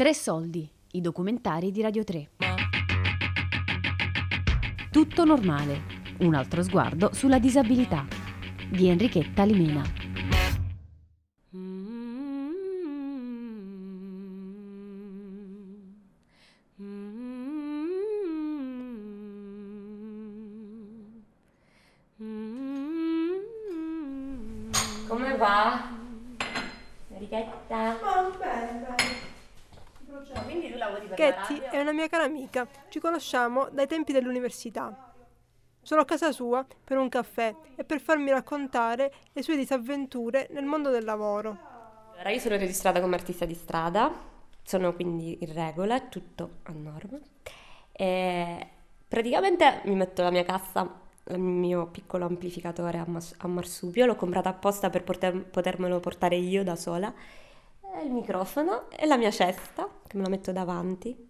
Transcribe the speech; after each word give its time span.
Tre 0.00 0.14
soldi, 0.14 0.66
i 0.92 1.02
documentari 1.02 1.70
di 1.70 1.82
Radio 1.82 2.04
3. 2.04 2.30
Tutto 4.90 5.24
normale, 5.26 5.82
un 6.20 6.32
altro 6.32 6.62
sguardo 6.62 7.12
sulla 7.12 7.38
disabilità 7.38 8.06
di 8.70 8.88
Enrichetta 8.88 9.44
Limena. 9.44 9.82
Come 25.08 25.36
va? 25.36 25.90
Enrichetta? 27.10 27.98
Ma 28.00 28.30
bene, 28.38 28.99
bene. 30.20 30.44
Quindi 30.44 30.70
tu 30.72 30.78
lavori 30.78 31.06
per 31.06 31.16
Ketty 31.16 31.58
la 31.58 31.70
è 31.70 31.80
una 31.80 31.92
mia 31.92 32.08
cara 32.08 32.24
amica, 32.24 32.66
ci 32.88 33.00
conosciamo 33.00 33.68
dai 33.70 33.86
tempi 33.86 34.12
dell'università. 34.12 35.12
Sono 35.82 36.02
a 36.02 36.04
casa 36.04 36.30
sua 36.32 36.66
per 36.84 36.98
un 36.98 37.08
caffè 37.08 37.54
e 37.74 37.84
per 37.84 38.00
farmi 38.00 38.30
raccontare 38.30 39.12
le 39.32 39.42
sue 39.42 39.56
disavventure 39.56 40.48
nel 40.50 40.64
mondo 40.64 40.90
del 40.90 41.04
lavoro. 41.04 41.56
Allora, 42.12 42.30
io 42.30 42.38
sono 42.38 42.56
registrata 42.56 43.00
come 43.00 43.14
artista 43.14 43.46
di 43.46 43.54
strada, 43.54 44.12
sono 44.62 44.94
quindi 44.94 45.38
in 45.40 45.52
regola, 45.54 45.96
è 45.96 46.08
tutto 46.08 46.58
a 46.64 46.72
norma. 46.72 47.18
E 47.92 48.68
praticamente 49.08 49.80
mi 49.84 49.94
metto 49.94 50.22
la 50.22 50.30
mia 50.30 50.44
cassa, 50.44 51.00
il 51.28 51.38
mio 51.38 51.86
piccolo 51.86 52.26
amplificatore 52.26 52.98
a, 52.98 53.04
mas- 53.06 53.34
a 53.38 53.46
marsupio, 53.48 54.04
l'ho 54.04 54.16
comprato 54.16 54.48
apposta 54.48 54.90
per 54.90 55.02
poter- 55.02 55.44
potermelo 55.44 55.98
portare 55.98 56.36
io 56.36 56.62
da 56.62 56.76
sola, 56.76 57.12
il 58.02 58.10
microfono 58.10 58.90
e 58.90 59.06
la 59.06 59.16
mia 59.16 59.30
cesta, 59.30 59.88
che 60.06 60.16
me 60.16 60.22
la 60.22 60.28
metto 60.28 60.52
davanti. 60.52 61.28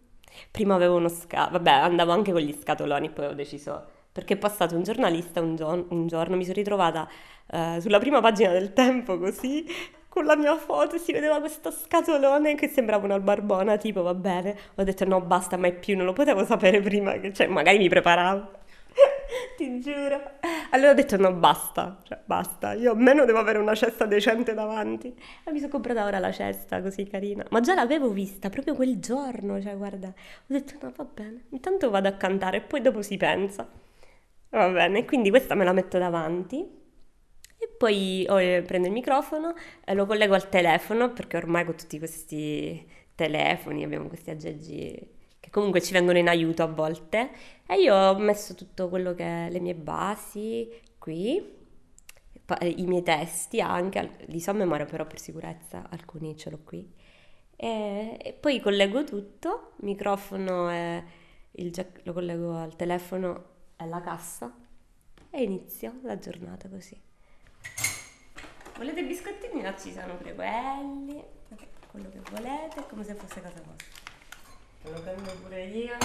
Prima 0.50 0.75
avevo 0.75 0.97
uno 0.97 1.08
scatolo, 1.08 1.58
vabbè, 1.58 1.70
andavo 1.70 2.12
anche 2.12 2.33
con 2.33 2.41
gli 2.41 2.56
scatoloni, 2.58 3.11
poi 3.11 3.27
ho 3.27 3.34
deciso, 3.34 3.84
perché 4.12 4.34
è 4.34 4.36
passato 4.36 4.77
un 4.77 4.83
giornalista 4.83 5.41
un, 5.41 5.56
gio- 5.56 5.86
un 5.89 6.06
giorno, 6.06 6.36
mi 6.36 6.42
sono 6.44 6.55
ritrovata 6.55 7.08
eh, 7.50 7.78
sulla 7.80 7.98
prima 7.98 8.20
pagina 8.20 8.52
del 8.52 8.72
Tempo 8.72 9.19
così, 9.19 9.67
con 10.08 10.25
la 10.25 10.36
mia 10.36 10.56
foto, 10.56 10.98
si 10.98 11.12
vedeva 11.12 11.41
questo 11.41 11.70
scatolone 11.70 12.55
che 12.55 12.69
sembrava 12.69 13.05
una 13.05 13.19
barbona, 13.19 13.77
tipo 13.77 14.02
va 14.02 14.14
bene, 14.14 14.56
ho 14.77 14.83
detto 14.84 15.05
no 15.05 15.20
basta 15.20 15.56
mai 15.56 15.72
più, 15.74 15.97
non 15.97 16.06
lo 16.06 16.12
potevo 16.12 16.45
sapere 16.45 16.80
prima, 16.80 17.19
che, 17.19 17.33
cioè 17.33 17.47
magari 17.47 17.78
mi 17.78 17.89
preparavo, 17.89 18.50
ti 19.56 19.80
giuro. 19.80 20.20
Allora 20.70 20.91
ho 20.91 20.94
detto 20.94 21.16
no 21.16 21.33
basta, 21.33 22.00
cioè 22.05 22.19
basta, 22.24 22.72
io 22.74 22.92
almeno 22.92 23.24
devo 23.24 23.38
avere 23.38 23.58
una 23.58 23.74
cesta 23.74 24.06
decente 24.06 24.55
davanti. 24.55 25.14
E 25.44 25.52
mi 25.52 25.58
sono 25.58 25.70
comprata 25.70 26.05
ora 26.05 26.19
la 26.19 26.33
cesta 26.33 26.80
così 26.83 27.05
carina, 27.06 27.44
ma 27.50 27.61
già 27.61 27.74
l'avevo 27.74 28.11
vista 28.11 28.50
proprio 28.50 28.74
quel 28.74 28.98
giorno, 28.98 29.61
cioè 29.61 29.77
guarda, 29.77 30.08
ho 30.08 30.12
detto 30.46 30.74
no 30.80 30.92
va 30.96 31.05
bene, 31.05 31.44
intanto 31.50 31.91
vado 31.91 32.08
a 32.08 32.12
cantare 32.12 32.58
e 32.58 32.61
poi 32.62 32.80
dopo 32.80 33.02
si 33.02 33.16
pensa. 33.16 33.68
Va 34.50 34.68
bene, 34.68 35.05
quindi 35.05 35.30
questa 35.30 35.55
me 35.55 35.64
la 35.64 35.72
metto 35.72 35.98
davanti. 35.98 36.78
E 37.62 37.68
poi 37.77 38.27
oh, 38.28 38.41
eh, 38.41 38.62
prendo 38.62 38.86
il 38.88 38.92
microfono 38.92 39.55
e 39.84 39.94
lo 39.94 40.06
collego 40.06 40.34
al 40.34 40.48
telefono 40.48 41.12
perché 41.12 41.36
ormai 41.36 41.64
con 41.66 41.77
tutti 41.77 41.98
questi 41.98 42.84
telefoni 43.14 43.84
abbiamo 43.84 44.08
questi 44.08 44.30
aggeggi 44.30 45.18
comunque 45.51 45.83
ci 45.83 45.93
vengono 45.93 46.19
in 46.19 46.29
aiuto 46.29 46.62
a 46.62 46.67
volte. 46.67 47.31
E 47.67 47.81
io 47.81 47.95
ho 47.95 48.19
messo 48.19 48.55
tutto 48.55 48.89
quello 48.89 49.15
che 49.15 49.48
le 49.51 49.61
mie 49.61 49.75
basi 49.75 50.69
qui, 50.98 51.59
pa- 52.45 52.59
i 52.61 52.87
miei 52.87 53.03
testi 53.03 53.61
anche, 53.61 54.19
li 54.27 54.41
so 54.41 54.51
a 54.51 54.55
memoria 54.55 54.87
però 54.87 55.07
per 55.07 55.20
sicurezza 55.20 55.87
alcuni 55.91 56.37
ce 56.37 56.51
l'ho 56.51 56.61
qui. 56.65 56.92
E, 57.57 58.17
e 58.20 58.33
poi 58.33 58.61
collego 58.61 59.05
tutto, 59.05 59.73
microfono 59.80 60.70
e 60.70 61.05
il 61.53 61.70
jack 61.70 62.01
lo 62.05 62.13
collego 62.13 62.57
al 62.57 62.74
telefono 62.77 63.45
e 63.77 63.85
alla 63.85 64.01
cassa 64.01 64.55
e 65.30 65.42
inizio 65.42 66.01
la 66.03 66.19
giornata 66.19 66.69
così. 66.69 66.98
Volete 68.77 69.05
biscottini? 69.05 69.61
Là 69.61 69.77
ci 69.77 69.92
sono 69.92 70.17
pure 70.17 70.35
quelli, 70.35 71.23
quello 71.91 72.08
che 72.08 72.20
volete, 72.30 72.86
come 72.89 73.05
se 73.05 73.14
fosse 73.14 73.41
casa 73.42 73.61
vostra. 73.63 73.99
Io. 75.73 75.97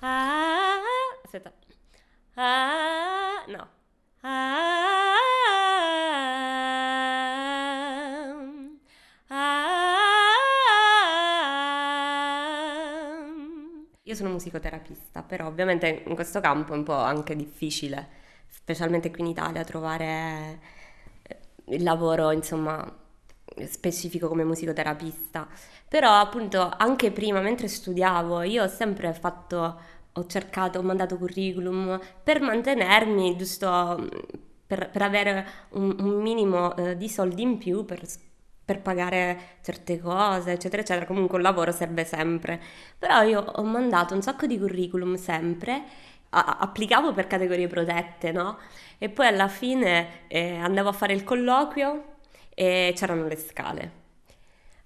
Ah, 0.00 0.80
aspetta. 1.24 1.52
Ah, 2.34 3.44
no. 3.48 3.68
Ah, 4.22 5.14
ah. 9.28 9.96
Io 14.02 14.14
sono 14.14 14.30
musicoterapista, 14.30 15.22
però 15.22 15.46
ovviamente 15.46 16.04
in 16.06 16.14
questo 16.14 16.40
campo 16.40 16.72
è 16.72 16.76
un 16.76 16.84
po' 16.84 16.94
anche 16.94 17.34
difficile, 17.36 18.08
specialmente 18.48 19.10
qui 19.10 19.20
in 19.20 19.26
Italia, 19.26 19.64
trovare 19.64 20.60
eh, 21.22 21.38
il 21.74 21.82
lavoro, 21.82 22.30
insomma, 22.30 23.04
specifico 23.68 24.28
come 24.28 24.44
musicoterapista. 24.44 25.48
Però 25.88 26.10
appunto 26.12 26.70
anche 26.76 27.10
prima, 27.12 27.40
mentre 27.40 27.68
studiavo, 27.68 28.42
io 28.42 28.64
ho 28.64 28.68
sempre 28.68 29.12
fatto, 29.14 29.80
ho 30.12 30.26
cercato, 30.26 30.78
ho 30.78 30.82
mandato 30.82 31.16
curriculum 31.16 31.98
per 32.22 32.40
mantenermi, 32.40 33.36
giusto 33.36 33.96
mm, 34.00 34.06
per, 34.66 34.90
per 34.90 35.02
avere 35.02 35.46
un, 35.70 35.94
un 36.00 36.20
minimo 36.20 36.74
eh, 36.76 36.96
di 36.96 37.08
soldi 37.08 37.42
in 37.42 37.58
più 37.58 37.84
per, 37.84 38.02
per 38.64 38.80
pagare 38.82 39.58
certe 39.62 40.00
cose, 40.00 40.52
eccetera, 40.52 40.82
eccetera. 40.82 41.06
Comunque 41.06 41.36
un 41.36 41.42
lavoro 41.42 41.72
serve 41.72 42.04
sempre. 42.04 42.60
Però 42.98 43.22
io 43.22 43.40
ho 43.40 43.62
mandato 43.62 44.14
un 44.14 44.22
sacco 44.22 44.46
di 44.46 44.58
curriculum 44.58 45.14
sempre, 45.16 45.84
applicavo 46.30 47.12
per 47.12 47.26
categorie 47.26 47.68
protette, 47.68 48.32
no? 48.32 48.58
E 48.98 49.08
poi 49.08 49.26
alla 49.26 49.48
fine 49.48 50.26
eh, 50.28 50.56
andavo 50.56 50.88
a 50.88 50.92
fare 50.92 51.12
il 51.14 51.24
colloquio 51.24 52.15
e 52.58 52.94
c'erano 52.96 53.28
le 53.28 53.36
scale. 53.36 54.04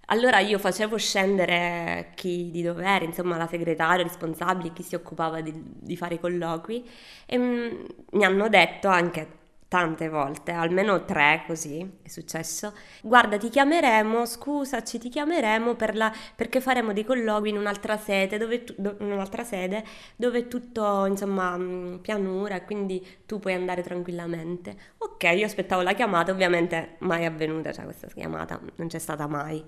Allora 0.07 0.41
io 0.41 0.59
facevo 0.59 0.97
scendere 0.97 2.11
chi 2.17 2.51
di 2.51 2.63
dovere, 2.63 3.05
insomma 3.05 3.37
la 3.37 3.47
segretaria 3.47 4.03
responsabile, 4.03 4.73
chi 4.73 4.83
si 4.83 4.97
occupava 4.97 5.41
di, 5.41 5.53
di 5.55 5.97
fare 5.97 6.17
i 6.17 6.21
colloqui 6.21 6.85
e 7.27 7.39
mm, 7.39 7.85
mi 8.13 8.25
hanno 8.25 8.49
detto 8.49 8.89
anche 8.89 9.39
tante 9.71 10.09
volte, 10.11 10.53
almeno 10.53 11.05
tre 11.07 11.45
così 11.47 11.99
è 12.03 12.09
successo, 12.09 12.75
guarda 13.03 13.39
ti 13.39 13.49
chiameremo, 13.49 14.27
scusaci 14.27 14.99
ti 14.99 15.09
chiameremo 15.09 15.75
per 15.77 15.97
la- 15.97 16.13
perché 16.37 16.61
faremo 16.61 16.93
dei 16.93 17.05
colloqui 17.05 17.51
in 17.51 17.57
un'altra 17.57 17.97
sede 17.97 18.37
dove, 18.39 18.65
tu- 18.65 18.75
do- 18.77 18.97
un'altra 19.01 19.45
sede 19.45 19.85
dove 20.17 20.49
tutto 20.49 21.07
insomma 21.07 21.57
mm, 21.57 21.97
pianura 21.99 22.63
quindi 22.63 23.05
tu 23.27 23.39
puoi 23.39 23.55
andare 23.55 23.83
tranquillamente. 23.83 24.77
Ok, 24.99 25.23
io 25.37 25.47
aspettavo 25.47 25.83
la 25.83 25.93
chiamata, 25.95 26.33
ovviamente 26.33 26.97
mai 27.01 27.25
avvenuta, 27.25 27.73
cioè 27.73 27.85
questa 27.85 28.09
chiamata 28.09 28.61
non 28.77 28.89
c'è 28.89 28.99
stata 28.99 29.27
mai. 29.29 29.63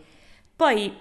Poi, 0.55 0.93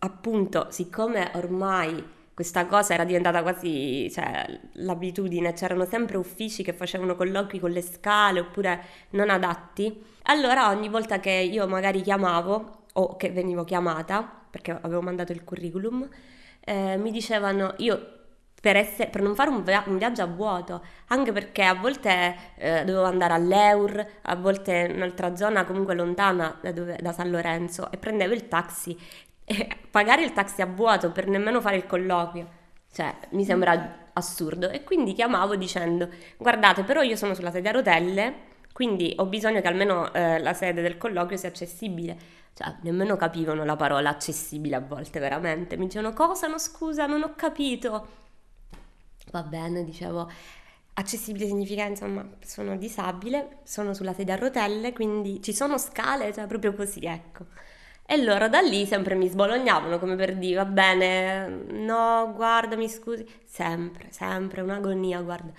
appunto, 0.00 0.66
siccome 0.70 1.30
ormai 1.34 2.02
questa 2.40 2.64
cosa 2.64 2.94
era 2.94 3.04
diventata 3.04 3.42
quasi, 3.42 4.10
cioè, 4.10 4.46
l'abitudine, 4.74 5.52
c'erano 5.52 5.84
sempre 5.84 6.16
uffici 6.16 6.62
che 6.62 6.72
facevano 6.72 7.14
colloqui 7.14 7.58
con 7.58 7.70
le 7.70 7.82
scale 7.82 8.40
oppure 8.40 8.82
non 9.10 9.28
adatti, 9.28 10.02
allora 10.22 10.70
ogni 10.70 10.88
volta 10.88 11.20
che 11.20 11.30
io 11.30 11.66
magari 11.68 12.00
chiamavo 12.00 12.84
o 12.94 13.16
che 13.16 13.30
venivo 13.30 13.64
chiamata, 13.64 14.22
perché 14.50 14.70
avevo 14.70 15.02
mandato 15.02 15.32
il 15.32 15.44
curriculum, 15.44 16.08
eh, 16.60 16.96
mi 16.96 17.10
dicevano 17.10 17.74
io 17.78 18.14
per, 18.60 18.76
esse- 18.76 19.06
per 19.08 19.22
non 19.22 19.34
fare 19.34 19.50
un, 19.50 19.62
via- 19.62 19.84
un 19.86 19.98
viaggio 19.98 20.22
a 20.22 20.26
vuoto, 20.26 20.82
anche 21.08 21.32
perché 21.32 21.62
a 21.62 21.74
volte 21.74 22.36
eh, 22.56 22.84
dovevo 22.84 23.04
andare 23.04 23.34
all'Eur, 23.34 24.06
a 24.22 24.36
volte 24.36 24.86
in 24.90 24.96
un'altra 24.96 25.34
zona 25.36 25.64
comunque 25.64 25.94
lontana 25.94 26.58
da, 26.62 26.72
dove- 26.72 26.98
da 27.00 27.12
San 27.12 27.30
Lorenzo 27.30 27.90
e 27.90 27.96
prendevo 27.98 28.32
il 28.34 28.48
taxi 28.48 28.96
e 29.50 29.68
pagare 29.90 30.22
il 30.22 30.32
taxi 30.32 30.62
a 30.62 30.66
vuoto 30.66 31.10
per 31.10 31.26
nemmeno 31.26 31.60
fare 31.60 31.76
il 31.76 31.86
colloquio, 31.86 32.48
cioè 32.92 33.14
mi 33.30 33.44
sembra 33.44 34.08
assurdo 34.12 34.68
e 34.68 34.84
quindi 34.84 35.12
chiamavo 35.12 35.56
dicendo 35.56 36.08
guardate 36.36 36.82
però 36.82 37.00
io 37.02 37.16
sono 37.16 37.34
sulla 37.34 37.50
sedia 37.52 37.70
a 37.70 37.74
rotelle 37.74 38.48
quindi 38.72 39.12
ho 39.16 39.26
bisogno 39.26 39.60
che 39.60 39.68
almeno 39.68 40.12
eh, 40.12 40.38
la 40.38 40.54
sede 40.54 40.80
del 40.80 40.96
colloquio 40.96 41.36
sia 41.36 41.48
accessibile. 41.48 42.16
Cioè, 42.54 42.76
nemmeno 42.82 43.16
capivano 43.16 43.64
la 43.64 43.76
parola 43.76 44.10
accessibile 44.10 44.76
a 44.76 44.80
volte, 44.80 45.18
veramente. 45.20 45.76
Mi 45.76 45.86
dicevano 45.86 46.14
cosa? 46.14 46.46
No, 46.46 46.58
scusa, 46.58 47.06
non 47.06 47.22
ho 47.22 47.34
capito. 47.34 48.06
Va 49.32 49.42
bene, 49.42 49.84
dicevo, 49.84 50.30
accessibile 50.94 51.46
significa, 51.46 51.84
insomma, 51.84 52.26
sono 52.40 52.76
disabile, 52.76 53.58
sono 53.64 53.94
sulla 53.94 54.12
sedia 54.12 54.34
a 54.34 54.38
rotelle, 54.38 54.92
quindi 54.92 55.42
ci 55.42 55.52
sono 55.52 55.78
scale, 55.78 56.32
cioè 56.32 56.46
proprio 56.46 56.72
così, 56.74 57.00
ecco. 57.00 57.44
E 58.12 58.20
loro 58.24 58.48
da 58.48 58.58
lì 58.60 58.86
sempre 58.86 59.14
mi 59.14 59.28
sbolognavano 59.28 60.00
come 60.00 60.16
per 60.16 60.34
dire, 60.34 60.56
va 60.56 60.64
bene, 60.64 61.46
no, 61.46 62.32
guarda, 62.34 62.74
mi 62.74 62.88
scusi, 62.88 63.24
sempre, 63.44 64.08
sempre, 64.10 64.62
un'agonia, 64.62 65.20
guarda. 65.20 65.52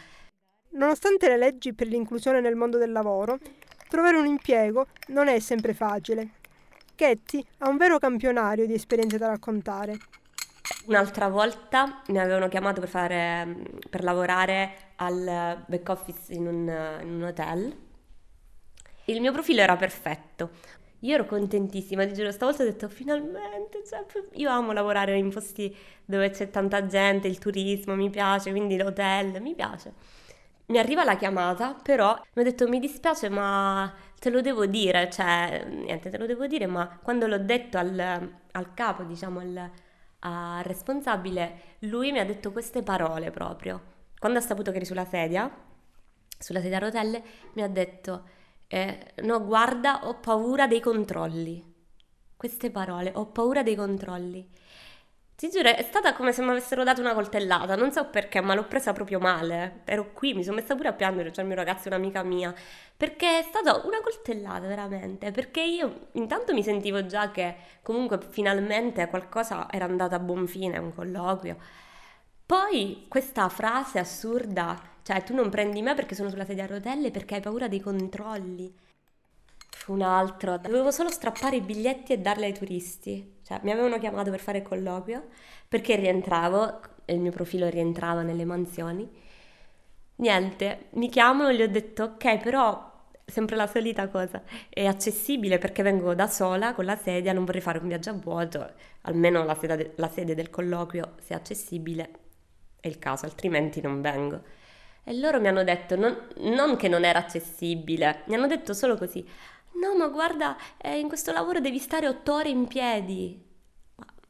Nonostante 0.71 1.29
le 1.29 1.37
leggi 1.37 1.73
per 1.73 1.87
l'inclusione 1.87 2.41
nel 2.41 2.55
mondo 2.55 2.77
del 2.77 2.91
lavoro, 2.91 3.39
trovare 3.87 4.17
un 4.17 4.25
impiego 4.25 4.87
non 5.07 5.29
è 5.29 5.39
sempre 5.39 5.73
facile. 5.73 6.31
Acchetti 6.91 7.41
ha 7.59 7.69
un 7.69 7.77
vero 7.77 7.99
campionario 7.99 8.65
di 8.65 8.73
esperienze 8.73 9.17
da 9.17 9.27
raccontare. 9.27 9.97
Un'altra 10.87 11.29
volta 11.29 12.01
mi 12.07 12.19
avevano 12.19 12.49
chiamato 12.49 12.81
per, 12.81 12.89
fare, 12.89 13.63
per 13.89 14.03
lavorare 14.03 14.73
al 14.97 15.63
back 15.67 15.87
office 15.87 16.33
in 16.33 16.47
un, 16.47 16.99
in 17.01 17.13
un 17.13 17.23
hotel. 17.23 17.77
Il 19.05 19.21
mio 19.21 19.31
profilo 19.31 19.61
era 19.61 19.77
perfetto. 19.77 20.79
Io 21.03 21.15
ero 21.15 21.25
contentissima, 21.25 22.05
ti 22.05 22.13
giuro, 22.13 22.31
stavolta 22.31 22.61
ho 22.63 22.65
detto 22.65 22.87
finalmente, 22.87 23.83
cioè, 23.87 24.05
io 24.33 24.49
amo 24.51 24.71
lavorare 24.71 25.17
in 25.17 25.31
posti 25.31 25.75
dove 26.05 26.29
c'è 26.29 26.49
tanta 26.51 26.85
gente, 26.85 27.27
il 27.27 27.39
turismo 27.39 27.95
mi 27.95 28.09
piace, 28.11 28.51
quindi 28.51 28.77
l'hotel 28.77 29.41
mi 29.41 29.55
piace. 29.55 29.93
Mi 30.67 30.77
arriva 30.77 31.03
la 31.03 31.17
chiamata, 31.17 31.73
però 31.73 32.13
mi 32.33 32.41
ha 32.41 32.45
detto 32.45 32.67
mi 32.67 32.79
dispiace 32.79 33.29
ma 33.29 33.91
te 34.19 34.29
lo 34.29 34.41
devo 34.41 34.65
dire, 34.67 35.09
cioè 35.09 35.65
niente, 35.67 36.09
te 36.11 36.17
lo 36.17 36.25
devo 36.27 36.45
dire, 36.47 36.67
ma 36.67 36.99
quando 37.01 37.25
l'ho 37.27 37.39
detto 37.39 37.77
al, 37.77 38.31
al 38.51 38.73
capo, 38.73 39.03
diciamo 39.03 39.39
al, 39.39 39.69
al 40.19 40.63
responsabile, 40.63 41.77
lui 41.79 42.11
mi 42.11 42.19
ha 42.19 42.25
detto 42.25 42.51
queste 42.51 42.83
parole 42.83 43.31
proprio. 43.31 43.81
Quando 44.19 44.37
ha 44.37 44.41
saputo 44.41 44.69
che 44.71 44.77
eri 44.77 44.85
sulla 44.85 45.05
sedia, 45.05 45.49
sulla 46.37 46.61
sedia 46.61 46.77
a 46.77 46.79
rotelle, 46.79 47.23
mi 47.53 47.63
ha 47.63 47.67
detto 47.67 48.23
eh, 48.73 48.97
no 49.23 49.45
guarda 49.45 50.07
ho 50.07 50.15
paura 50.15 50.65
dei 50.65 50.79
controlli. 50.79 51.61
Queste 52.37 52.71
parole, 52.71 53.11
ho 53.13 53.25
paura 53.25 53.63
dei 53.63 53.75
controlli. 53.75 54.49
Ti 55.35 55.49
giuro, 55.49 55.69
è 55.69 55.83
stata 55.83 56.13
come 56.13 56.31
se 56.31 56.41
mi 56.41 56.51
avessero 56.51 56.83
dato 56.83 57.01
una 57.01 57.13
coltellata, 57.13 57.75
non 57.75 57.91
so 57.91 58.05
perché, 58.05 58.39
ma 58.41 58.53
l'ho 58.53 58.65
presa 58.67 58.93
proprio 58.93 59.19
male. 59.19 59.81
Ero 59.85 60.13
qui, 60.13 60.33
mi 60.33 60.43
sono 60.43 60.55
messa 60.55 60.75
pure 60.75 60.87
a 60.87 60.93
piangere, 60.93 61.33
cioè 61.33 61.43
il 61.43 61.47
mio 61.49 61.57
ragazzo 61.57 61.89
un'amica 61.89 62.23
mia, 62.23 62.53
perché 62.95 63.39
è 63.39 63.41
stata 63.41 63.85
una 63.85 63.99
coltellata 64.01 64.67
veramente, 64.67 65.31
perché 65.31 65.61
io 65.61 66.07
intanto 66.13 66.53
mi 66.53 66.63
sentivo 66.63 67.05
già 67.05 67.29
che 67.31 67.55
comunque 67.81 68.19
finalmente 68.29 69.07
qualcosa 69.07 69.67
era 69.69 69.85
andata 69.85 70.15
a 70.15 70.19
buon 70.19 70.47
fine, 70.47 70.77
un 70.77 70.93
colloquio. 70.93 71.57
Poi 72.45 73.05
questa 73.09 73.49
frase 73.49 73.99
assurda, 73.99 74.79
cioè 75.03 75.23
tu 75.23 75.33
non 75.33 75.49
prendi 75.49 75.81
me 75.81 75.95
perché 75.95 76.15
sono 76.15 76.29
sulla 76.29 76.45
sedia 76.45 76.63
a 76.63 76.67
rotelle 76.67 77.11
perché 77.11 77.35
hai 77.35 77.41
paura 77.41 77.67
dei 77.67 77.79
controlli. 77.79 78.73
Un 79.87 80.01
altro, 80.01 80.57
dovevo 80.57 80.91
solo 80.91 81.09
strappare 81.09 81.55
i 81.57 81.61
biglietti 81.61 82.13
e 82.13 82.19
darli 82.19 82.45
ai 82.45 82.53
turisti. 82.53 83.39
Cioè, 83.43 83.59
mi 83.63 83.71
avevano 83.71 83.97
chiamato 83.97 84.29
per 84.29 84.39
fare 84.39 84.61
colloquio 84.61 85.27
perché 85.67 85.95
rientravo, 85.95 86.81
e 87.05 87.13
il 87.13 87.19
mio 87.19 87.31
profilo 87.31 87.67
rientrava 87.67 88.21
nelle 88.21 88.45
mansioni. 88.45 89.09
Niente, 90.17 90.87
mi 90.91 91.09
chiamano 91.09 91.49
e 91.49 91.55
gli 91.55 91.61
ho 91.63 91.67
detto 91.67 92.03
ok, 92.03 92.37
però 92.37 92.89
sempre 93.25 93.55
la 93.55 93.65
solita 93.65 94.07
cosa, 94.09 94.43
è 94.69 94.85
accessibile 94.85 95.57
perché 95.57 95.81
vengo 95.81 96.13
da 96.13 96.27
sola 96.27 96.73
con 96.73 96.85
la 96.85 96.95
sedia, 96.95 97.33
non 97.33 97.45
vorrei 97.45 97.61
fare 97.61 97.79
un 97.79 97.87
viaggio 97.87 98.11
a 98.11 98.13
vuoto, 98.13 98.73
almeno 99.01 99.43
la 99.43 99.55
sede, 99.55 99.93
la 99.95 100.09
sede 100.09 100.35
del 100.35 100.49
colloquio 100.49 101.13
sia 101.21 101.37
accessibile, 101.37 102.09
è 102.79 102.87
il 102.87 102.99
caso, 102.99 103.25
altrimenti 103.25 103.81
non 103.81 104.01
vengo. 104.01 104.41
E 105.03 105.13
loro 105.17 105.39
mi 105.41 105.47
hanno 105.47 105.63
detto, 105.63 105.95
non, 105.95 106.27
non 106.37 106.75
che 106.75 106.87
non 106.87 107.03
era 107.03 107.19
accessibile, 107.19 108.23
mi 108.27 108.35
hanno 108.35 108.47
detto 108.47 108.73
solo 108.73 108.97
così, 108.97 109.25
No, 109.73 109.95
ma 109.95 110.07
guarda, 110.07 110.57
eh, 110.77 110.99
in 110.99 111.07
questo 111.07 111.31
lavoro 111.31 111.59
devi 111.59 111.79
stare 111.79 112.07
otto 112.07 112.33
ore 112.33 112.49
in 112.49 112.67
piedi. 112.67 113.49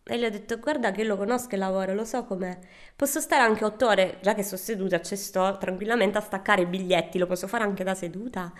E 0.03 0.17
gli 0.17 0.23
ho 0.25 0.29
detto, 0.29 0.59
guarda 0.59 0.91
che 0.91 1.01
io 1.01 1.07
lo 1.07 1.17
conosco 1.17 1.53
il 1.55 1.59
lavoro, 1.59 1.93
lo 1.93 2.05
so 2.05 2.25
com'è. 2.25 2.57
Posso 2.95 3.19
stare 3.19 3.43
anche 3.43 3.65
otto 3.65 3.87
ore, 3.87 4.17
già 4.21 4.33
che 4.33 4.43
sto 4.43 4.57
seduta, 4.57 5.01
ci 5.01 5.15
sto 5.15 5.57
tranquillamente 5.59 6.17
a 6.17 6.21
staccare 6.21 6.63
i 6.63 6.65
biglietti, 6.65 7.17
lo 7.17 7.27
posso 7.27 7.47
fare 7.47 7.63
anche 7.63 7.83
da 7.83 7.95
seduta. 7.95 8.51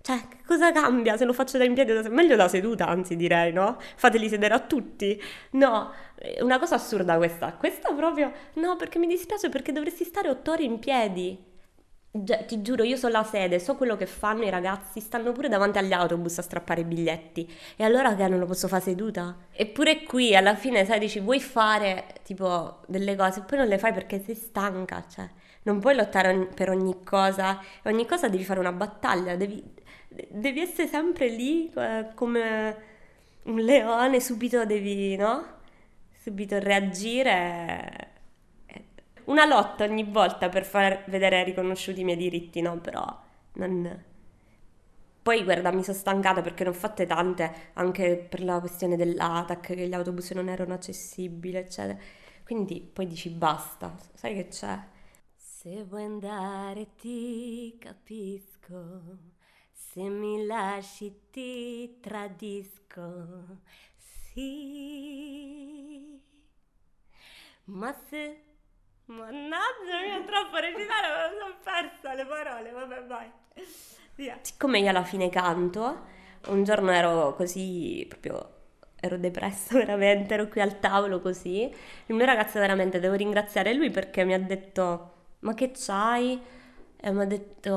Cioè, 0.00 0.18
cosa 0.46 0.72
cambia 0.72 1.16
se 1.16 1.24
lo 1.24 1.32
faccio 1.32 1.58
da 1.58 1.64
in 1.64 1.74
piedi? 1.74 1.92
Da... 1.92 2.08
Meglio 2.08 2.36
da 2.36 2.48
seduta, 2.48 2.86
anzi 2.88 3.14
direi, 3.16 3.52
no? 3.52 3.78
Fateli 3.96 4.28
sedere 4.28 4.54
a 4.54 4.60
tutti. 4.60 5.20
No, 5.52 5.92
una 6.40 6.58
cosa 6.58 6.74
assurda 6.76 7.16
questa. 7.16 7.54
Questa 7.54 7.92
proprio... 7.94 8.32
No, 8.54 8.76
perché 8.76 8.98
mi 8.98 9.06
dispiace 9.06 9.48
perché 9.48 9.72
dovresti 9.72 10.04
stare 10.04 10.28
otto 10.28 10.52
ore 10.52 10.64
in 10.64 10.78
piedi. 10.78 11.51
Ti 12.14 12.60
giuro, 12.60 12.82
io 12.82 12.96
so 12.96 13.08
la 13.08 13.24
sede, 13.24 13.58
so 13.58 13.74
quello 13.74 13.96
che 13.96 14.04
fanno 14.04 14.44
i 14.44 14.50
ragazzi, 14.50 15.00
stanno 15.00 15.32
pure 15.32 15.48
davanti 15.48 15.78
agli 15.78 15.94
autobus 15.94 16.36
a 16.38 16.42
strappare 16.42 16.82
i 16.82 16.84
biglietti. 16.84 17.50
E 17.74 17.84
allora 17.84 18.14
che 18.14 18.28
non 18.28 18.38
lo 18.38 18.44
posso 18.44 18.68
fare 18.68 18.82
seduta? 18.82 19.34
Eppure 19.50 20.02
qui 20.02 20.36
alla 20.36 20.54
fine, 20.54 20.84
sai, 20.84 20.98
dici, 20.98 21.20
vuoi 21.20 21.40
fare 21.40 22.16
tipo 22.22 22.80
delle 22.86 23.16
cose, 23.16 23.40
poi 23.42 23.56
non 23.58 23.66
le 23.66 23.78
fai 23.78 23.94
perché 23.94 24.22
sei 24.22 24.34
stanca, 24.34 25.06
cioè, 25.08 25.26
non 25.62 25.80
puoi 25.80 25.94
lottare 25.94 26.48
per 26.54 26.68
ogni 26.68 27.02
cosa, 27.02 27.58
ogni 27.84 28.04
cosa 28.06 28.28
devi 28.28 28.44
fare 28.44 28.60
una 28.60 28.72
battaglia, 28.72 29.34
devi, 29.34 29.62
devi 30.28 30.60
essere 30.60 30.88
sempre 30.88 31.28
lì 31.28 31.72
come 32.14 32.76
un 33.44 33.58
leone, 33.58 34.20
subito 34.20 34.66
devi, 34.66 35.16
no? 35.16 35.60
Subito 36.20 36.58
reagire 36.58 38.11
una 39.32 39.46
lotta 39.46 39.84
ogni 39.84 40.04
volta 40.04 40.48
per 40.48 40.64
far 40.64 41.04
vedere 41.08 41.42
riconosciuti 41.44 42.00
i 42.00 42.04
miei 42.04 42.16
diritti, 42.16 42.60
no? 42.60 42.78
Però 42.78 43.04
non... 43.54 44.04
Poi 45.22 45.42
guarda, 45.44 45.72
mi 45.72 45.82
sono 45.84 45.96
stancata 45.96 46.42
perché 46.42 46.64
ne 46.64 46.70
ho 46.70 46.72
fatte 46.72 47.06
tante 47.06 47.70
anche 47.74 48.16
per 48.28 48.42
la 48.42 48.58
questione 48.60 48.96
dell'ATAC, 48.96 49.60
che 49.74 49.86
gli 49.88 49.94
autobus 49.94 50.32
non 50.32 50.48
erano 50.48 50.74
accessibili, 50.74 51.56
eccetera. 51.56 51.98
Quindi 52.44 52.80
poi 52.80 53.06
dici 53.06 53.30
basta, 53.30 53.96
sai 54.14 54.34
che 54.34 54.48
c'è? 54.48 54.78
Se 55.36 55.84
vuoi 55.84 56.04
andare 56.04 56.94
ti 56.96 57.76
capisco, 57.78 59.00
se 59.72 60.02
mi 60.08 60.44
lasci 60.44 61.28
ti 61.30 61.98
tradisco, 62.00 63.60
sì. 63.96 64.50
Ma 67.64 67.92
se 68.08 68.51
Mannaggia, 69.06 70.00
mi 70.00 70.22
è 70.22 70.24
troppo 70.24 70.56
recitare, 70.56 71.08
me 71.08 71.38
sono 71.38 71.54
persa 71.62 72.14
le 72.14 72.24
parole, 72.24 72.70
vabbè 72.70 73.04
vai. 73.04 73.30
Via. 74.14 74.38
Siccome 74.40 74.78
io 74.78 74.90
alla 74.90 75.02
fine 75.02 75.28
canto, 75.28 76.04
un 76.46 76.62
giorno 76.62 76.92
ero 76.92 77.34
così, 77.34 78.06
proprio, 78.08 78.60
ero 79.00 79.16
depressa 79.18 79.74
veramente, 79.78 80.34
ero 80.34 80.46
qui 80.46 80.60
al 80.60 80.78
tavolo 80.78 81.20
così, 81.20 81.62
il 82.06 82.14
mio 82.14 82.24
ragazzo 82.24 82.60
veramente, 82.60 83.00
devo 83.00 83.14
ringraziare 83.14 83.74
lui 83.74 83.90
perché 83.90 84.24
mi 84.24 84.34
ha 84.34 84.40
detto, 84.40 85.12
ma 85.40 85.54
che 85.54 85.72
c'hai? 85.74 86.40
E 87.04 87.10
mi 87.10 87.22
ha 87.22 87.26
detto, 87.26 87.70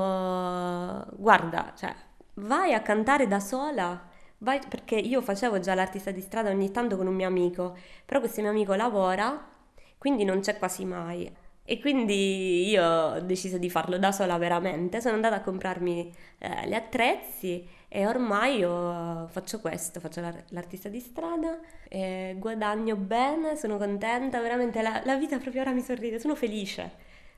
guarda, 1.18 1.74
cioè, 1.76 1.94
vai 2.36 2.74
a 2.74 2.82
cantare 2.82 3.28
da 3.28 3.40
sola. 3.40 4.10
Vai, 4.40 4.60
perché 4.68 4.96
io 4.96 5.22
facevo 5.22 5.60
già 5.60 5.74
l'artista 5.74 6.12
di 6.12 6.22
strada 6.22 6.50
ogni 6.52 6.70
tanto 6.70 6.98
con 6.98 7.08
un 7.08 7.16
mio 7.16 7.26
amico, 7.26 7.76
però 8.06 8.20
questo 8.20 8.42
mio 8.42 8.52
amico 8.52 8.76
lavora 8.76 9.54
quindi 9.98 10.24
non 10.24 10.40
c'è 10.42 10.58
quasi 10.58 10.86
mai. 10.86 11.32
E 11.68 11.80
quindi 11.80 12.70
io 12.70 12.86
ho 12.86 13.20
deciso 13.22 13.58
di 13.58 13.72
farlo 13.72 13.98
da 13.98 14.12
sola 14.12 14.38
veramente, 14.38 15.02
sono 15.02 15.16
andata 15.16 15.38
a 15.38 15.42
comprarmi 15.42 16.14
eh, 16.38 16.68
gli 16.68 16.74
attrezzi 16.74 17.68
e 17.88 18.06
ormai 18.06 18.58
io 18.58 19.28
faccio 19.30 19.60
questo, 19.62 20.00
faccio 20.00 20.22
l'artista 20.50 20.90
di 20.90 21.00
strada, 21.00 21.58
guadagno 22.36 22.96
bene, 22.98 23.56
sono 23.56 23.78
contenta, 23.78 24.42
veramente 24.42 24.82
la, 24.82 25.02
la 25.06 25.16
vita 25.16 25.40
proprio 25.40 25.62
ora 25.62 25.72
mi 25.72 25.82
sorride, 25.82 26.20
sono 26.20 26.36
felice, 26.36 26.92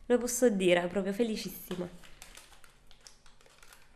lo 0.07 0.17
posso 0.17 0.49
dire, 0.49 0.87
proprio 0.87 1.13
felicissima. 1.13 1.87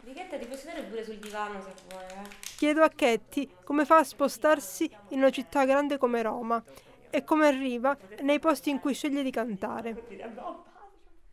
Richetta 0.03 0.37
ti 0.37 0.45
puoi 0.45 0.57
sedere 0.57 0.83
pure 0.83 1.03
sul 1.03 1.17
divano 1.17 1.61
se 1.61 1.73
vuoi. 1.89 2.03
Eh. 2.03 2.29
Chiedo 2.57 2.83
a 2.83 2.89
Ketty 2.89 3.49
come 3.63 3.85
fa 3.85 3.97
a 3.97 4.03
spostarsi 4.03 4.89
in 5.09 5.19
una 5.19 5.29
città 5.29 5.65
grande 5.65 5.97
come 5.97 6.21
Roma 6.21 6.63
e 7.11 7.23
come 7.23 7.45
arriva 7.45 7.95
nei 8.21 8.39
posti 8.39 8.69
in 8.69 8.79
cui 8.79 8.93
sceglie 8.93 9.21
di 9.21 9.31
cantare. 9.31 10.03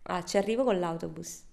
Ah, 0.03 0.25
ci 0.25 0.37
arrivo 0.37 0.65
con 0.65 0.79
l'autobus. 0.79 1.45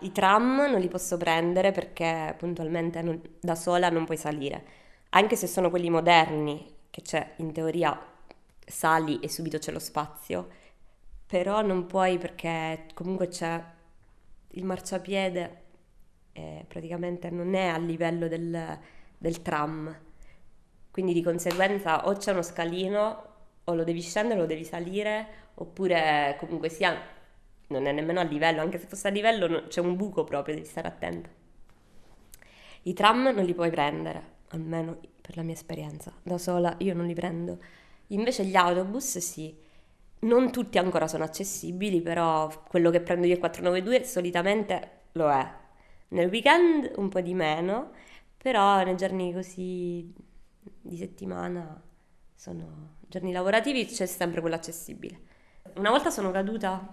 I 0.00 0.12
tram 0.12 0.68
non 0.70 0.80
li 0.80 0.88
posso 0.88 1.16
prendere 1.16 1.72
perché 1.72 2.34
puntualmente 2.38 3.00
non, 3.02 3.20
da 3.40 3.54
sola 3.54 3.90
non 3.90 4.04
puoi 4.04 4.16
salire. 4.16 4.64
Anche 5.10 5.36
se 5.36 5.46
sono 5.46 5.70
quelli 5.70 5.90
moderni, 5.90 6.72
che 6.90 7.02
c'è 7.02 7.34
in 7.36 7.52
teoria 7.52 7.98
sali 8.66 9.20
e 9.20 9.28
subito 9.28 9.58
c'è 9.58 9.72
lo 9.72 9.78
spazio, 9.78 10.48
però 11.26 11.62
non 11.62 11.86
puoi 11.86 12.18
perché 12.18 12.86
comunque 12.94 13.28
c'è 13.28 13.62
il 14.48 14.64
marciapiede 14.64 15.62
e 16.32 16.64
praticamente 16.68 17.30
non 17.30 17.54
è 17.54 17.66
a 17.66 17.78
livello 17.78 18.28
del, 18.28 18.78
del 19.16 19.42
tram. 19.42 19.96
Quindi 20.90 21.12
di 21.12 21.22
conseguenza 21.22 22.06
o 22.06 22.12
c'è 22.14 22.32
uno 22.32 22.42
scalino 22.42 23.33
o 23.64 23.74
lo 23.74 23.84
devi 23.84 24.00
scendere 24.00 24.38
o 24.38 24.42
lo 24.42 24.48
devi 24.48 24.64
salire, 24.64 25.26
oppure 25.54 26.36
comunque 26.38 26.68
sia 26.68 26.96
non 27.68 27.86
è 27.86 27.92
nemmeno 27.92 28.20
a 28.20 28.24
livello, 28.24 28.60
anche 28.60 28.78
se 28.78 28.86
fosse 28.86 29.08
a 29.08 29.10
livello 29.10 29.66
c'è 29.68 29.80
un 29.80 29.96
buco 29.96 30.24
proprio, 30.24 30.54
devi 30.54 30.66
stare 30.66 30.88
attento. 30.88 31.42
I 32.82 32.92
tram 32.92 33.32
non 33.34 33.44
li 33.44 33.54
puoi 33.54 33.70
prendere, 33.70 34.32
almeno 34.48 34.98
per 35.20 35.36
la 35.36 35.42
mia 35.42 35.54
esperienza, 35.54 36.12
da 36.22 36.36
sola 36.36 36.74
io 36.78 36.94
non 36.94 37.06
li 37.06 37.14
prendo. 37.14 37.58
Invece 38.08 38.44
gli 38.44 38.56
autobus 38.56 39.18
sì, 39.18 39.56
non 40.20 40.52
tutti 40.52 40.78
ancora 40.78 41.08
sono 41.08 41.24
accessibili, 41.24 42.02
però 42.02 42.50
quello 42.68 42.90
che 42.90 43.00
prendo 43.00 43.26
io 43.26 43.34
il 43.34 43.38
492 43.38 44.04
solitamente 44.04 44.90
lo 45.12 45.30
è. 45.30 45.62
Nel 46.08 46.28
weekend 46.28 46.92
un 46.96 47.08
po' 47.08 47.20
di 47.20 47.34
meno, 47.34 47.92
però 48.36 48.84
nei 48.84 48.96
giorni 48.96 49.32
così 49.32 50.12
di 50.80 50.96
settimana 50.96 51.82
sono 52.34 52.96
giorni 53.14 53.30
lavorativi, 53.30 53.86
c'è 53.86 54.06
sempre 54.06 54.40
quello 54.40 54.56
accessibile. 54.56 55.20
Una 55.76 55.90
volta 55.90 56.10
sono 56.10 56.32
caduta 56.32 56.92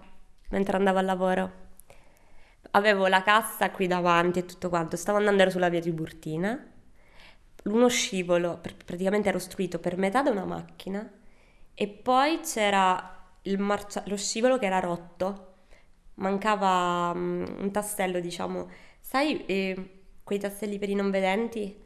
mentre 0.50 0.76
andavo 0.76 0.98
al 0.98 1.04
lavoro. 1.04 1.60
Avevo 2.72 3.08
la 3.08 3.22
cassa 3.22 3.70
qui 3.72 3.88
davanti 3.88 4.38
e 4.38 4.44
tutto 4.44 4.68
quanto, 4.68 4.96
stavo 4.96 5.18
andando 5.18 5.50
sulla 5.50 5.68
via 5.68 5.80
Tiburtina, 5.80 6.70
uno 7.64 7.88
scivolo, 7.88 8.60
praticamente 8.84 9.28
ero 9.28 9.38
ostruito 9.38 9.78
per 9.80 9.96
metà 9.96 10.22
da 10.22 10.30
una 10.30 10.44
macchina 10.44 11.10
e 11.74 11.88
poi 11.88 12.40
c'era 12.40 13.34
marcia- 13.58 14.04
lo 14.06 14.16
scivolo 14.16 14.58
che 14.58 14.66
era 14.66 14.78
rotto, 14.78 15.54
mancava 16.14 17.10
um, 17.14 17.44
un 17.58 17.70
tassello, 17.72 18.20
diciamo, 18.20 18.70
sai 19.00 19.44
eh, 19.46 20.02
quei 20.22 20.38
tasselli 20.38 20.78
per 20.78 20.88
i 20.88 20.94
non 20.94 21.10
vedenti? 21.10 21.81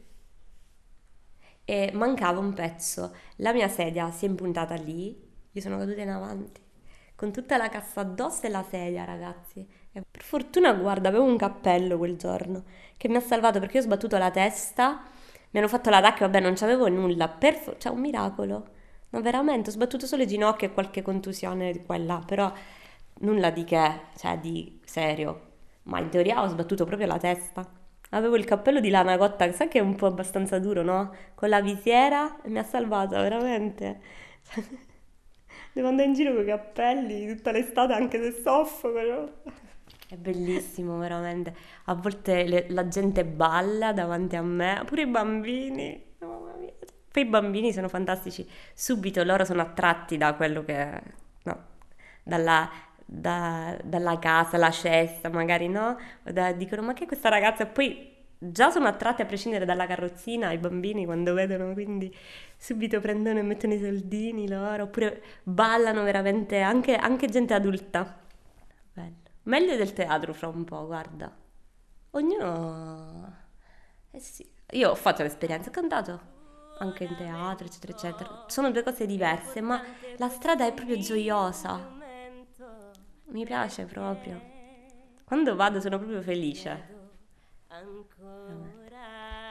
E 1.69 1.91
mancava 1.93 2.39
un 2.39 2.53
pezzo. 2.53 3.13
La 3.37 3.51
mia 3.53 3.67
sedia 3.67 4.09
si 4.11 4.25
è 4.25 4.29
impuntata 4.29 4.75
lì, 4.75 5.15
io 5.51 5.61
sono 5.61 5.77
caduta 5.77 6.01
in 6.01 6.09
avanti, 6.09 6.61
con 7.15 7.31
tutta 7.33 7.57
la 7.57 7.67
cassa 7.69 8.01
addosso 8.01 8.45
e 8.45 8.49
la 8.49 8.63
sedia, 8.63 9.03
ragazzi. 9.03 9.67
E 9.91 10.01
per 10.09 10.21
fortuna, 10.23 10.73
guarda, 10.73 11.09
avevo 11.09 11.25
un 11.25 11.37
cappello 11.37 11.97
quel 11.97 12.15
giorno 12.17 12.63
che 12.95 13.09
mi 13.09 13.17
ha 13.17 13.19
salvato 13.19 13.59
perché 13.59 13.79
ho 13.79 13.81
sbattuto 13.81 14.17
la 14.17 14.31
testa, 14.31 15.03
mi 15.51 15.59
hanno 15.59 15.67
fatto 15.67 15.89
l'attacco, 15.89 16.19
vabbè, 16.19 16.39
non 16.39 16.53
c'avevo 16.55 16.87
nulla, 16.87 17.27
per 17.27 17.55
for- 17.55 17.77
cioè 17.77 17.91
un 17.91 17.99
miracolo. 17.99 18.67
No, 19.09 19.21
veramente, 19.21 19.69
ho 19.69 19.73
sbattuto 19.73 20.05
solo 20.05 20.21
le 20.23 20.27
ginocchia 20.27 20.67
e 20.69 20.73
qualche 20.73 21.01
contusione 21.01 21.71
di 21.71 21.83
qua 21.83 21.95
e 21.95 21.99
là, 21.99 22.21
però 22.25 22.51
nulla 23.21 23.49
di 23.51 23.63
che, 23.65 24.01
cioè 24.17 24.37
di 24.39 24.79
serio. 24.85 25.41
Ma 25.83 25.99
in 25.99 26.09
teoria 26.09 26.41
ho 26.43 26.47
sbattuto 26.47 26.85
proprio 26.85 27.07
la 27.07 27.17
testa. 27.17 27.67
Avevo 28.11 28.35
il 28.37 28.45
cappello 28.45 28.79
di 28.79 28.89
lana 28.89 29.17
cotta, 29.17 29.51
sai 29.51 29.67
che 29.67 29.79
è 29.79 29.81
un 29.81 29.95
po' 29.95 30.07
abbastanza 30.07 30.59
duro, 30.59 30.83
no? 30.83 31.13
Con 31.35 31.49
la 31.49 31.61
visiera 31.61 32.37
mi 32.45 32.57
ha 32.57 32.63
salvato, 32.63 33.15
veramente. 33.15 33.99
Devo 35.73 35.89
andare 35.89 36.07
in 36.07 36.13
giro 36.13 36.33
con 36.33 36.43
i 36.43 36.47
cappelli 36.47 37.35
tutta 37.35 37.51
l'estate 37.51 37.93
anche 37.93 38.21
se 38.21 38.41
soffoco, 38.41 38.99
no? 39.01 39.31
È 40.09 40.15
bellissimo, 40.15 40.97
veramente. 40.97 41.53
A 41.85 41.93
volte 41.95 42.45
le, 42.45 42.65
la 42.69 42.87
gente 42.87 43.25
balla 43.25 43.91
davanti 43.91 44.37
a 44.37 44.41
me, 44.41 44.81
pure 44.85 45.01
i 45.01 45.07
bambini. 45.07 46.01
Mamma 46.19 46.53
mia. 46.53 46.71
Poi 47.11 47.23
i 47.23 47.25
bambini 47.25 47.73
sono 47.73 47.89
fantastici. 47.89 48.47
Subito 48.73 49.23
loro 49.23 49.43
sono 49.43 49.61
attratti 49.61 50.17
da 50.17 50.33
quello 50.35 50.63
che... 50.63 51.01
No, 51.43 51.65
dalla, 52.23 52.69
da, 53.09 53.77
dalla 53.83 54.19
casa, 54.19 54.57
la 54.57 54.69
cesta, 54.69 55.29
magari 55.29 55.69
no? 55.69 55.97
Da, 56.23 56.51
dicono 56.51 56.81
ma 56.81 56.93
che 56.93 57.05
è 57.05 57.07
questa 57.07 57.29
ragazza? 57.29 57.63
E 57.63 57.67
poi 57.67 58.15
già 58.37 58.69
sono 58.69 58.87
attratti 58.87 59.21
a 59.21 59.25
prescindere 59.25 59.65
dalla 59.65 59.87
carrozzina 59.87 60.51
i 60.51 60.57
bambini 60.57 61.05
quando 61.05 61.33
vedono, 61.33 61.71
quindi 61.73 62.13
subito 62.57 62.99
prendono 62.99 63.39
e 63.39 63.43
mettono 63.43 63.73
i 63.73 63.79
soldini 63.79 64.47
loro, 64.49 64.83
oppure 64.83 65.23
ballano 65.43 66.03
veramente, 66.03 66.59
anche, 66.59 66.95
anche 66.95 67.27
gente 67.27 67.53
adulta. 67.53 68.19
Bello. 68.91 69.15
Meglio 69.43 69.77
del 69.77 69.93
teatro 69.93 70.33
fra 70.33 70.49
un 70.49 70.65
po', 70.65 70.85
guarda. 70.85 71.33
Ognuno... 72.11 73.35
Eh 74.11 74.19
sì. 74.19 74.45
Io 74.71 74.89
ho 74.89 74.95
fatto 74.95 75.23
l'esperienza, 75.23 75.69
ho 75.69 75.71
cantato 75.71 76.35
anche 76.79 77.05
in 77.05 77.15
teatro, 77.15 77.65
eccetera, 77.65 77.93
eccetera. 77.93 78.45
Sono 78.47 78.71
due 78.71 78.83
cose 78.83 79.05
diverse, 79.05 79.61
ma 79.61 79.81
la 80.17 80.27
strada 80.27 80.65
è 80.65 80.73
proprio 80.73 80.97
gioiosa. 80.97 81.96
Mi 83.29 83.43
piace 83.43 83.83
proprio. 83.83 84.39
Quando 85.25 85.55
vado 85.55 85.81
sono 85.81 85.97
proprio 85.97 86.21
felice. 86.21 86.95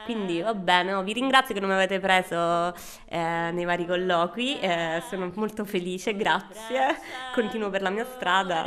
Quindi 0.05 0.41
va 0.41 0.55
bene, 0.55 0.91
no, 0.93 1.03
vi 1.03 1.13
ringrazio 1.13 1.53
che 1.53 1.59
non 1.59 1.69
mi 1.69 1.75
avete 1.75 1.99
preso 1.99 2.73
eh, 3.05 3.51
nei 3.51 3.65
vari 3.65 3.85
colloqui, 3.85 4.59
eh, 4.59 5.03
sono 5.07 5.31
molto 5.35 5.65
felice, 5.65 6.15
grazie. 6.15 6.99
Continuo 7.33 7.69
per 7.69 7.81
la 7.81 7.89
mia 7.89 8.05
strada. 8.05 8.65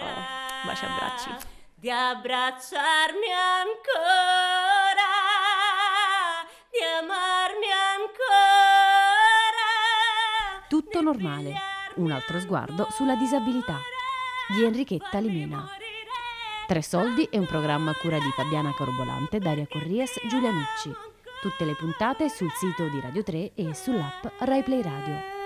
Baci 0.64 0.84
e 0.84 0.88
abbracci. 0.88 1.30
Di 1.74 1.90
abbracciarmi 1.90 3.32
ancora, 3.32 5.10
di 6.70 6.78
amarmi 7.02 7.70
ancora. 7.96 8.20
Tutto 10.68 11.00
normale. 11.00 11.54
Un 11.96 12.12
altro 12.12 12.38
sguardo 12.38 12.86
sulla 12.90 13.16
disabilità 13.16 13.98
di 14.52 14.64
Enrichetta 14.64 15.18
Limena. 15.20 15.68
Tre 16.66 16.82
soldi 16.82 17.28
è 17.30 17.38
un 17.38 17.46
programma 17.46 17.92
a 17.92 17.94
cura 17.94 18.18
di 18.18 18.30
Fabiana 18.34 18.74
Carobolante, 18.74 19.38
Daria 19.38 19.66
Corries, 19.68 20.20
Giulia 20.28 20.50
Nucci. 20.50 20.92
Tutte 21.40 21.64
le 21.64 21.74
puntate 21.74 22.28
sul 22.28 22.50
sito 22.50 22.88
di 22.88 23.00
Radio 23.00 23.22
3 23.22 23.52
e 23.54 23.74
sull'app 23.74 24.26
RaiPlay 24.40 24.82
Radio. 24.82 25.39